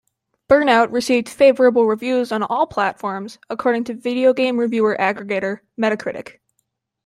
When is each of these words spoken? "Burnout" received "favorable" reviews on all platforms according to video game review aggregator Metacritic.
"Burnout" 0.49 0.91
received 0.91 1.29
"favorable" 1.29 1.85
reviews 1.85 2.31
on 2.31 2.41
all 2.41 2.65
platforms 2.65 3.37
according 3.51 3.83
to 3.83 3.93
video 3.93 4.33
game 4.33 4.57
review 4.57 4.81
aggregator 4.85 5.59
Metacritic. 5.79 6.39